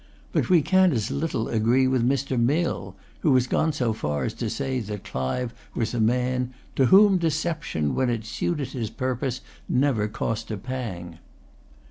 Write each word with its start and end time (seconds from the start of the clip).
But 0.31 0.49
we 0.49 0.63
can 0.63 0.91
as 0.93 1.11
little 1.11 1.47
agree 1.47 1.85
with 1.87 2.01
Mr. 2.03 2.35
Mill, 2.35 2.95
who 3.19 3.35
has 3.35 3.45
gone 3.45 3.71
so 3.71 3.93
far 3.93 4.23
as 4.23 4.33
to 4.33 4.49
say 4.49 4.79
that 4.79 5.03
Clive 5.03 5.53
was 5.75 5.93
a 5.93 5.99
man 5.99 6.55
"to 6.75 6.87
whom 6.87 7.19
deception, 7.19 7.93
when 7.93 8.09
it 8.09 8.25
suited 8.25 8.69
his 8.69 8.89
purpose, 8.89 9.41
never 9.69 10.07
cost 10.07 10.49
a 10.49 10.57
pang." 10.57 11.19